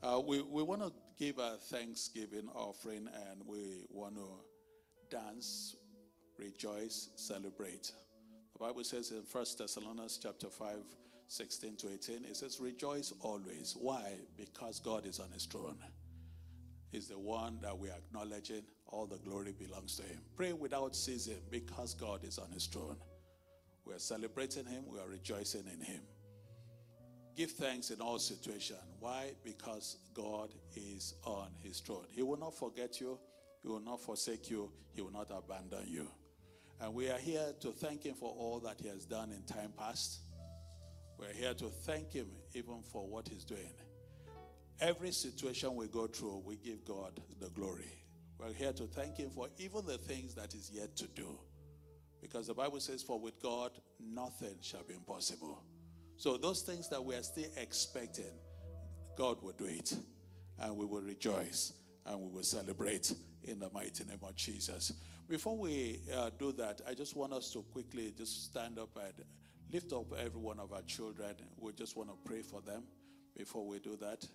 Uh, 0.03 0.21
we 0.21 0.43
we 0.43 0.63
want 0.63 0.83
to 0.83 0.93
give 1.19 1.39
a 1.39 1.57
thanksgiving 1.57 2.49
offering 2.55 3.09
and 3.31 3.43
we 3.47 3.85
want 3.91 4.17
to 4.17 4.29
dance, 5.11 5.77
rejoice, 6.39 7.11
celebrate. 7.17 7.93
The 8.53 8.59
Bible 8.59 8.85
says 8.85 9.11
in 9.11 9.23
First 9.23 9.59
Thessalonians 9.59 10.19
chapter 10.23 10.49
5, 10.49 10.77
16 11.29 11.77
to 11.77 11.93
18, 11.93 12.25
it 12.25 12.37
says, 12.37 12.61
Rejoice 12.61 13.13
always. 13.21 13.77
Why? 13.79 14.13
Because 14.37 14.81
God 14.81 15.07
is 15.07 15.19
on 15.19 15.31
his 15.33 15.45
throne. 15.45 15.79
He's 16.93 17.09
the 17.09 17.19
one 17.19 17.59
that 17.63 17.77
we 17.77 17.89
are 17.91 17.97
acknowledging. 17.97 18.63
All 18.87 19.07
the 19.07 19.19
glory 19.19 19.53
belongs 19.53 19.97
to 19.97 20.03
him. 20.05 20.21
Pray 20.37 20.53
without 20.53 20.95
ceasing 20.95 21.41
because 21.51 21.95
God 21.95 22.23
is 22.25 22.39
on 22.39 22.51
his 22.53 22.67
throne. 22.67 22.97
We 23.85 23.95
are 23.95 23.99
celebrating 23.99 24.65
him, 24.65 24.85
we 24.87 24.99
are 24.99 25.09
rejoicing 25.09 25.65
in 25.73 25.81
him. 25.81 26.01
Give 27.37 27.51
thanks 27.51 27.91
in 27.91 28.01
all 28.01 28.19
situations. 28.19 28.79
Why? 28.99 29.33
Because 29.45 29.99
God 30.15 30.49
is 30.75 31.15
on 31.25 31.49
his 31.63 31.81
throne. 31.81 32.07
He 32.11 32.23
will 32.23 32.39
not 32.39 32.55
forget 32.57 33.01
you, 33.01 33.19
he 33.63 33.69
will 33.69 33.81
not 33.81 34.01
forsake 34.01 34.49
you, 34.49 34.71
he 34.95 35.03
will 35.03 35.13
not 35.13 35.31
abandon 35.31 35.87
you. 35.87 36.09
And 36.81 36.95
we 36.95 37.11
are 37.11 37.19
here 37.19 37.53
to 37.61 37.73
thank 37.73 38.05
him 38.05 38.15
for 38.15 38.31
all 38.31 38.61
that 38.61 38.81
he 38.81 38.89
has 38.89 39.05
done 39.05 39.33
in 39.33 39.43
time 39.43 39.73
past. 39.79 40.21
We're 41.19 41.33
here 41.33 41.55
to 41.55 41.67
thank 41.67 42.13
him 42.13 42.27
even 42.55 42.83
for 42.93 43.07
what 43.07 43.29
he's 43.29 43.45
doing. 43.45 43.73
Every 44.81 45.13
situation 45.13 45.75
we 45.75 45.87
go 45.89 46.07
through, 46.07 46.43
we 46.45 46.57
give 46.57 46.85
God 46.85 47.21
the 47.41 47.49
glory. 47.51 48.03
We're 48.39 48.53
here 48.53 48.73
to 48.75 48.85
thank 48.85 49.17
him 49.17 49.31
for 49.31 49.49
even 49.57 49.87
the 49.87 49.97
things 49.97 50.35
that 50.35 50.55
is 50.55 50.71
yet 50.71 50.95
to 50.97 51.07
do. 51.09 51.39
Because 52.21 52.47
the 52.47 52.55
Bible 52.55 52.81
says, 52.81 53.03
For 53.03 53.19
with 53.19 53.41
God, 53.43 53.71
nothing 53.99 54.57
shall 54.61 54.83
be 54.83 54.95
impossible. 54.95 55.63
So 56.19 56.37
those 56.37 56.63
things 56.63 56.89
that 56.91 57.03
we 57.03 57.15
are 57.15 57.23
still 57.23 57.49
expecting, 57.57 58.25
God 59.17 59.43
will 59.43 59.53
do 59.53 59.67
it. 59.67 59.97
And 60.59 60.77
we 60.77 60.85
will 60.87 61.03
rejoice 61.03 61.73
and 62.05 62.21
we 62.21 62.29
will 62.29 62.43
celebrate 62.43 63.13
in 63.45 63.59
the 63.59 63.71
mighty 63.71 64.05
name 64.05 64.19
of 64.23 64.35
Jesus. 64.37 64.93
Before 65.29 65.57
we 65.57 66.01
uh, 66.15 66.31
do 66.39 66.53
that, 66.53 66.81
I 66.89 66.95
just 66.95 67.17
want 67.17 67.33
us 67.33 67.51
to 67.53 67.63
quickly 67.73 68.13
just 68.17 68.45
stand 68.45 68.79
up 68.79 68.97
and 68.97 69.25
lift 69.73 69.93
up 69.93 70.07
every 70.19 70.41
one 70.41 70.61
of 70.61 70.73
our 70.73 70.83
children. 70.83 71.35
We 71.59 71.73
just 71.73 71.97
want 71.97 72.11
to 72.11 72.17
pray 72.25 72.43
for 72.43 72.61
them 72.61 72.85
before 73.37 73.67
we 73.67 73.79
do 73.79 73.97
that 73.97 74.27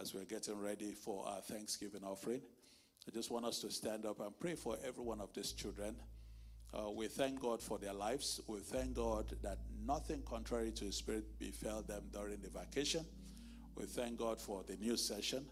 as 0.00 0.14
we're 0.14 0.24
getting 0.24 0.60
ready 0.60 0.92
for 0.92 1.26
our 1.26 1.40
Thanksgiving 1.40 2.02
offering. 2.04 2.42
I 3.06 3.10
just 3.10 3.30
want 3.30 3.44
us 3.44 3.58
to 3.60 3.70
stand 3.70 4.06
up 4.06 4.20
and 4.20 4.38
pray 4.38 4.54
for 4.54 4.76
every 4.86 5.04
one 5.04 5.20
of 5.20 5.32
these 5.34 5.52
children. 5.52 5.96
Uh, 6.72 6.90
we 6.90 7.06
thank 7.06 7.40
God 7.40 7.62
for 7.62 7.78
their 7.78 7.92
lives. 7.92 8.40
We 8.46 8.58
thank 8.58 8.94
God 8.94 9.26
that 9.42 9.58
nothing 9.86 10.22
contrary 10.22 10.72
to 10.72 10.86
His 10.86 10.96
Spirit 10.96 11.38
befell 11.38 11.82
them 11.82 12.02
during 12.12 12.40
the 12.40 12.48
vacation. 12.48 13.04
We 13.76 13.84
thank 13.84 14.18
God 14.18 14.40
for 14.40 14.64
the 14.66 14.76
new 14.76 14.96
session. 14.96 15.44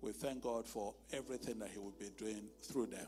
We 0.00 0.12
thank 0.12 0.42
God 0.42 0.66
for 0.66 0.94
everything 1.12 1.58
that 1.58 1.70
He 1.70 1.78
will 1.78 1.94
be 1.98 2.10
doing 2.16 2.48
through 2.62 2.86
them. 2.86 3.06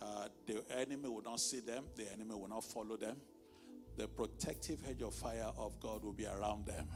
Uh, 0.00 0.28
the 0.46 0.62
enemy 0.76 1.08
will 1.08 1.22
not 1.22 1.40
see 1.40 1.60
them, 1.60 1.84
the 1.96 2.10
enemy 2.12 2.34
will 2.34 2.48
not 2.48 2.64
follow 2.64 2.96
them. 2.96 3.16
The 3.96 4.08
protective 4.08 4.80
hedge 4.80 5.02
of 5.02 5.14
fire 5.14 5.50
of 5.56 5.78
God 5.80 6.04
will 6.04 6.12
be 6.12 6.26
around 6.26 6.66
them. 6.66 6.88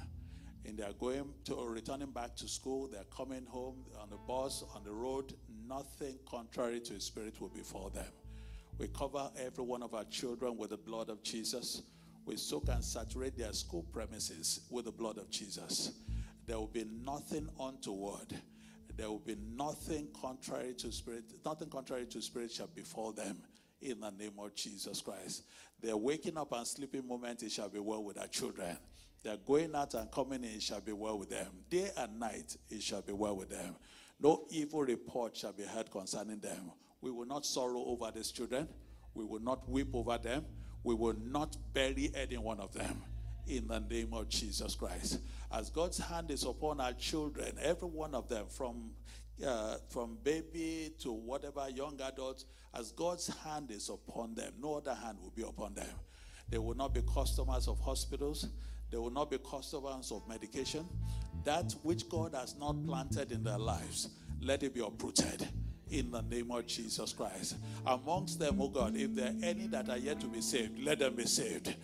And 0.66 0.78
they 0.78 0.84
are 0.84 0.94
going 0.94 1.34
to 1.44 1.54
returning 1.66 2.10
back 2.10 2.34
to 2.36 2.48
school, 2.48 2.88
they're 2.88 3.04
coming 3.14 3.44
home 3.46 3.84
on 4.00 4.08
the 4.08 4.16
bus, 4.16 4.64
on 4.74 4.82
the 4.82 4.92
road. 4.92 5.34
Nothing 5.68 6.18
contrary 6.28 6.80
to 6.80 6.94
His 6.94 7.04
Spirit 7.04 7.40
will 7.40 7.50
befall 7.50 7.90
them. 7.90 8.06
We 8.78 8.88
cover 8.88 9.30
every 9.38 9.64
one 9.64 9.82
of 9.82 9.94
our 9.94 10.04
children 10.04 10.56
with 10.56 10.70
the 10.70 10.76
blood 10.78 11.10
of 11.10 11.22
Jesus. 11.22 11.82
We 12.24 12.36
soak 12.36 12.68
and 12.68 12.82
saturate 12.82 13.36
their 13.36 13.52
school 13.52 13.84
premises 13.92 14.60
with 14.70 14.86
the 14.86 14.92
blood 14.92 15.18
of 15.18 15.30
Jesus. 15.30 15.92
There 16.46 16.58
will 16.58 16.66
be 16.66 16.86
nothing 17.04 17.48
untoward. 17.60 18.34
There 18.96 19.08
will 19.10 19.18
be 19.18 19.36
nothing 19.54 20.08
contrary 20.18 20.74
to 20.78 20.90
spirit. 20.90 21.24
Nothing 21.44 21.68
contrary 21.68 22.06
to 22.06 22.22
spirit 22.22 22.52
shall 22.52 22.68
befall 22.68 23.12
them 23.12 23.42
in 23.84 24.00
the 24.00 24.10
name 24.10 24.32
of 24.38 24.54
Jesus 24.54 25.00
Christ. 25.00 25.44
Their 25.80 25.96
waking 25.96 26.38
up 26.38 26.52
and 26.52 26.66
sleeping 26.66 27.06
moment, 27.06 27.42
it 27.42 27.52
shall 27.52 27.68
be 27.68 27.78
well 27.78 28.02
with 28.02 28.18
our 28.18 28.26
children. 28.26 28.76
Their 29.22 29.36
going 29.36 29.74
out 29.74 29.94
and 29.94 30.10
coming 30.10 30.44
in, 30.44 30.50
it 30.50 30.62
shall 30.62 30.80
be 30.80 30.92
well 30.92 31.18
with 31.18 31.30
them. 31.30 31.46
Day 31.70 31.90
and 31.96 32.18
night, 32.18 32.56
it 32.70 32.82
shall 32.82 33.02
be 33.02 33.12
well 33.12 33.36
with 33.36 33.50
them. 33.50 33.76
No 34.20 34.44
evil 34.50 34.82
report 34.82 35.36
shall 35.36 35.52
be 35.52 35.64
heard 35.64 35.90
concerning 35.90 36.40
them. 36.40 36.72
We 37.00 37.10
will 37.10 37.26
not 37.26 37.44
sorrow 37.44 37.84
over 37.84 38.10
these 38.14 38.30
children. 38.30 38.68
We 39.14 39.24
will 39.24 39.40
not 39.40 39.68
weep 39.68 39.88
over 39.94 40.18
them. 40.18 40.44
We 40.82 40.94
will 40.94 41.16
not 41.22 41.56
bury 41.72 42.10
any 42.14 42.38
one 42.38 42.60
of 42.60 42.72
them 42.72 43.02
in 43.46 43.68
the 43.68 43.80
name 43.80 44.12
of 44.12 44.28
Jesus 44.28 44.74
Christ. 44.74 45.20
As 45.52 45.70
God's 45.70 45.98
hand 45.98 46.30
is 46.30 46.44
upon 46.44 46.80
our 46.80 46.92
children, 46.92 47.56
every 47.60 47.88
one 47.88 48.14
of 48.14 48.28
them, 48.28 48.46
from 48.48 48.90
uh, 49.46 49.76
from 49.88 50.18
baby 50.22 50.92
to 51.00 51.12
whatever 51.12 51.68
young 51.70 52.00
adults, 52.00 52.44
as 52.74 52.92
God's 52.92 53.28
hand 53.38 53.70
is 53.70 53.88
upon 53.88 54.34
them, 54.34 54.52
no 54.60 54.74
other 54.74 54.94
hand 54.94 55.18
will 55.22 55.32
be 55.34 55.42
upon 55.42 55.74
them. 55.74 55.94
They 56.48 56.58
will 56.58 56.74
not 56.74 56.92
be 56.92 57.02
customers 57.14 57.68
of 57.68 57.80
hospitals. 57.80 58.46
They 58.90 58.98
will 58.98 59.10
not 59.10 59.30
be 59.30 59.38
customers 59.38 60.12
of 60.12 60.26
medication. 60.28 60.86
That 61.44 61.74
which 61.82 62.08
God 62.08 62.34
has 62.34 62.54
not 62.56 62.84
planted 62.86 63.32
in 63.32 63.42
their 63.42 63.58
lives, 63.58 64.08
let 64.40 64.62
it 64.62 64.74
be 64.74 64.80
uprooted 64.80 65.48
in 65.90 66.10
the 66.10 66.22
name 66.22 66.50
of 66.50 66.66
Jesus 66.66 67.12
Christ. 67.12 67.56
Amongst 67.86 68.38
them, 68.38 68.60
oh 68.60 68.68
God, 68.68 68.96
if 68.96 69.14
there 69.14 69.28
are 69.28 69.44
any 69.44 69.66
that 69.68 69.88
are 69.88 69.98
yet 69.98 70.20
to 70.20 70.26
be 70.26 70.40
saved, 70.40 70.78
let 70.82 70.98
them 70.98 71.14
be 71.14 71.26
saved. 71.26 71.74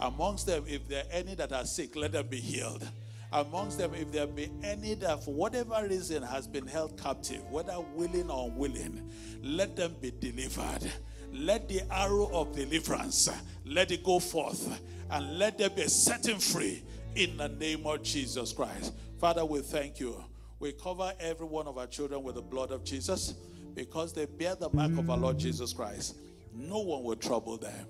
Amongst 0.00 0.46
them, 0.46 0.64
if 0.66 0.86
there 0.88 1.04
are 1.04 1.12
any 1.12 1.34
that 1.34 1.52
are 1.52 1.64
sick, 1.64 1.96
let 1.96 2.12
them 2.12 2.26
be 2.28 2.40
healed. 2.40 2.86
Amongst 3.32 3.78
them, 3.78 3.92
if 3.94 4.10
there 4.10 4.26
be 4.26 4.50
any 4.62 4.94
that 4.94 5.22
for 5.22 5.34
whatever 5.34 5.86
reason 5.86 6.22
has 6.22 6.46
been 6.46 6.66
held 6.66 7.00
captive, 7.00 7.42
whether 7.50 7.78
willing 7.94 8.30
or 8.30 8.48
unwilling, 8.48 9.10
let 9.42 9.76
them 9.76 9.94
be 10.00 10.12
delivered. 10.18 10.90
let 11.32 11.68
the 11.68 11.82
arrow 11.92 12.30
of 12.32 12.54
deliverance 12.54 13.28
let 13.64 13.90
it 13.90 14.02
go 14.02 14.18
forth 14.18 14.80
and 15.10 15.38
let 15.38 15.58
there 15.58 15.70
be 15.70 15.86
setting 15.88 16.38
free 16.38 16.82
in 17.14 17.36
the 17.36 17.48
name 17.48 17.86
of 17.86 18.02
Jesus 18.02 18.52
Christ. 18.52 18.94
Father, 19.18 19.44
we 19.44 19.60
thank 19.60 20.00
you. 20.00 20.24
We 20.60 20.72
cover 20.72 21.12
every 21.20 21.46
one 21.46 21.66
of 21.66 21.78
our 21.78 21.86
children 21.86 22.22
with 22.22 22.34
the 22.34 22.42
blood 22.42 22.70
of 22.70 22.84
Jesus 22.84 23.34
because 23.74 24.12
they 24.12 24.26
bear 24.26 24.54
the 24.54 24.70
mark 24.72 24.92
of 24.98 25.08
our 25.10 25.16
Lord 25.16 25.38
Jesus 25.38 25.72
Christ. 25.72 26.16
No 26.52 26.80
one 26.80 27.04
will 27.04 27.16
trouble 27.16 27.56
them 27.56 27.86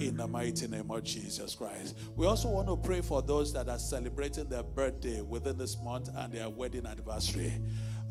in 0.00 0.16
the 0.16 0.26
mighty 0.26 0.68
name 0.68 0.90
of 0.90 1.02
Jesus 1.04 1.54
Christ. 1.54 1.96
We 2.16 2.26
also 2.26 2.48
want 2.48 2.68
to 2.68 2.76
pray 2.76 3.00
for 3.00 3.22
those 3.22 3.52
that 3.52 3.68
are 3.68 3.78
celebrating 3.78 4.48
their 4.48 4.62
birthday 4.62 5.20
within 5.20 5.58
this 5.58 5.76
month 5.82 6.08
and 6.14 6.32
their 6.32 6.48
wedding 6.48 6.86
anniversary. 6.86 7.52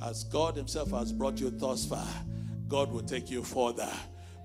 As 0.04 0.24
God 0.26 0.56
Himself 0.56 0.92
has 0.92 1.12
brought 1.12 1.40
you 1.40 1.50
thus 1.50 1.86
far, 1.86 2.08
God 2.68 2.92
will 2.92 3.04
take 3.04 3.30
you 3.30 3.44
further. 3.44 3.90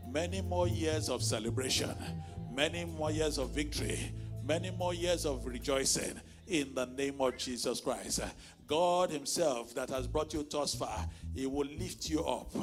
Many 0.08 0.40
more 0.40 0.68
years 0.68 1.08
of 1.08 1.22
celebration, 1.22 1.94
many 2.52 2.84
more 2.84 3.10
years 3.10 3.38
of 3.38 3.50
victory, 3.50 4.12
many 4.44 4.70
more 4.70 4.94
years 4.94 5.26
of 5.26 5.46
rejoicing 5.46 6.20
in 6.52 6.74
the 6.74 6.84
name 6.84 7.18
of 7.20 7.38
Jesus 7.38 7.80
Christ. 7.80 8.20
God 8.66 9.10
Himself 9.10 9.74
that 9.74 9.88
has 9.88 10.06
brought 10.06 10.34
you 10.34 10.46
thus 10.48 10.74
far, 10.74 11.08
He 11.34 11.46
will 11.46 11.66
lift 11.78 12.08
you 12.10 12.24
up. 12.24 12.54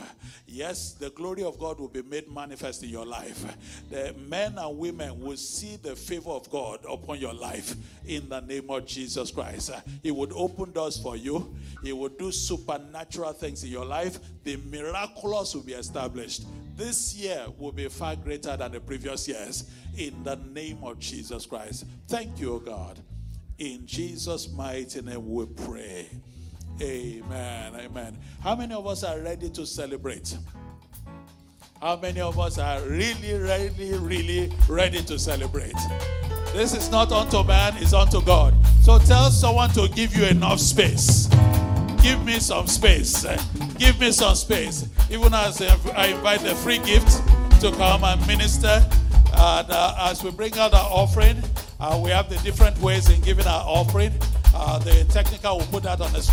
Yes, 0.48 0.94
the 0.94 1.10
glory 1.10 1.44
of 1.44 1.60
God 1.60 1.80
will 1.80 1.88
be 1.88 2.04
made 2.04 2.32
manifest 2.32 2.84
in 2.84 2.90
your 2.90 3.06
life. 3.06 3.46
The 3.90 4.14
men 4.28 4.58
and 4.58 4.78
women 4.78 5.20
will 5.20 5.38
see 5.38 5.76
the 5.78 5.96
favor 5.96 6.30
of 6.30 6.50
God 6.52 6.80
upon 6.88 7.20
your 7.20 7.34
life 7.34 7.76
in 8.06 8.30
the 8.30 8.42
name 8.42 8.70
of 8.70 8.86
Jesus 8.86 9.32
Christ. 9.32 9.72
He 10.04 10.12
would 10.12 10.32
open 10.34 10.72
doors 10.72 11.00
for 11.00 11.18
you, 11.18 11.54
He 11.84 11.92
would 11.92 12.18
do 12.20 12.32
supernatural 12.32 13.34
things 13.34 13.64
in 13.64 13.72
your 13.72 13.86
life. 13.86 14.20
The 14.44 14.58
miraculous 14.58 15.56
will 15.56 15.64
be 15.64 15.74
established. 15.74 16.46
This 16.78 17.16
year 17.16 17.46
will 17.58 17.72
be 17.72 17.88
far 17.88 18.16
greater 18.16 18.56
than 18.56 18.72
the 18.72 18.80
previous 18.80 19.28
years 19.28 19.70
in 19.98 20.24
the 20.24 20.36
name 20.54 20.78
of 20.84 21.00
Jesus 21.00 21.46
Christ. 21.48 21.86
Thank 22.08 22.40
you, 22.40 22.62
God. 22.64 23.00
In 23.60 23.86
Jesus' 23.86 24.50
mighty 24.54 25.02
name 25.02 25.30
we 25.30 25.46
pray. 25.46 26.08
Amen. 26.82 27.76
Amen. 27.76 28.18
How 28.42 28.56
many 28.56 28.74
of 28.74 28.88
us 28.88 29.04
are 29.04 29.20
ready 29.20 29.50
to 29.50 29.66
celebrate? 29.66 30.38
How 31.82 31.98
many 31.98 32.22
of 32.22 32.40
us 32.40 32.58
are 32.58 32.80
really, 32.84 33.34
really, 33.34 33.98
really 33.98 34.54
ready 34.70 35.02
to 35.04 35.20
celebrate? 35.20 35.76
This 36.54 36.74
is 36.74 36.90
not 36.90 37.12
unto 37.12 37.44
man, 37.44 37.74
it's 37.78 37.92
unto 37.92 38.22
God. 38.22 38.56
So 38.82 38.98
tell 38.98 39.30
someone 39.30 39.72
to 39.72 39.90
give 39.90 40.16
you 40.16 40.24
enough 40.24 40.62
space. 40.62 41.28
Give 42.02 42.24
me 42.24 42.40
some 42.40 42.68
space. 42.68 43.26
Give 43.78 44.00
me 44.00 44.14
some 44.14 44.36
space. 44.36 44.88
Even 45.12 45.34
as 45.34 45.62
I 45.62 46.08
invite 46.08 46.40
the 46.42 46.56
free 46.56 46.80
gift 46.80 47.10
to 47.60 47.74
come 47.74 48.06
and 48.06 48.26
minister. 48.26 48.86
And 49.34 49.70
uh, 49.70 49.96
as 50.00 50.24
we 50.24 50.32
bring 50.32 50.58
out 50.58 50.74
our 50.74 50.90
offering, 50.90 51.44
uh, 51.80 52.00
we 52.04 52.10
have 52.10 52.30
the 52.30 52.38
different 52.38 52.78
ways 52.80 53.10
in 53.10 53.22
giving 53.22 53.46
our 53.46 53.64
offering. 53.66 54.12
Uh, 54.54 54.80
the 54.80 55.06
technical 55.06 55.58
will 55.60 55.66
put 55.68 55.84
that 55.84 56.02
on 56.02 56.12
the 56.12 56.22
screen. 56.22 56.28